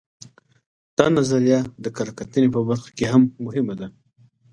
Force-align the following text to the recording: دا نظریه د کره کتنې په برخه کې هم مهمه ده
دا 0.97 1.05
نظریه 1.17 1.59
د 1.83 1.85
کره 1.95 2.11
کتنې 2.19 2.49
په 2.55 2.61
برخه 2.69 2.89
کې 2.97 3.05
هم 3.11 3.23
مهمه 3.45 3.73
ده 3.79 3.87